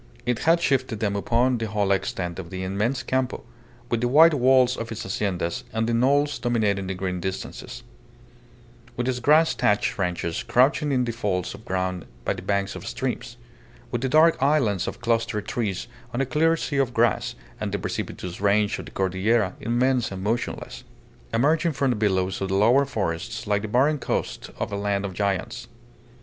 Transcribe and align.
It 0.25 0.39
had 0.39 0.59
shifted 0.61 0.99
them 0.99 1.15
upon 1.15 1.59
the 1.59 1.67
whole 1.67 1.91
extent 1.91 2.39
of 2.39 2.49
the 2.49 2.63
immense 2.63 3.03
Campo, 3.03 3.43
with 3.87 4.01
the 4.01 4.07
white 4.07 4.33
walls 4.33 4.75
of 4.75 4.91
its 4.91 5.03
haciendas 5.03 5.63
on 5.75 5.85
the 5.85 5.93
knolls 5.93 6.39
dominating 6.39 6.87
the 6.87 6.95
green 6.95 7.19
distances; 7.19 7.83
with 8.97 9.07
its 9.07 9.19
grass 9.19 9.53
thatched 9.53 9.99
ranches 9.99 10.41
crouching 10.41 10.91
in 10.91 11.05
the 11.05 11.11
folds 11.11 11.53
of 11.53 11.65
ground 11.65 12.07
by 12.25 12.33
the 12.33 12.41
banks 12.41 12.75
of 12.75 12.87
streams; 12.87 13.37
with 13.91 14.01
the 14.01 14.09
dark 14.09 14.41
islands 14.41 14.87
of 14.87 15.01
clustered 15.01 15.47
trees 15.47 15.85
on 16.15 16.19
a 16.19 16.25
clear 16.25 16.57
sea 16.57 16.77
of 16.77 16.95
grass, 16.95 17.35
and 17.59 17.71
the 17.71 17.77
precipitous 17.77 18.41
range 18.41 18.79
of 18.79 18.85
the 18.85 18.91
Cordillera, 18.91 19.53
immense 19.59 20.11
and 20.11 20.23
motionless, 20.23 20.83
emerging 21.31 21.73
from 21.73 21.91
the 21.91 21.95
billows 21.95 22.41
of 22.41 22.47
the 22.49 22.55
lower 22.55 22.85
forests 22.85 23.45
like 23.45 23.61
the 23.61 23.67
barren 23.67 23.99
coast 23.99 24.49
of 24.57 24.71
a 24.71 24.75
land 24.75 25.05
of 25.05 25.13
giants. 25.13 25.67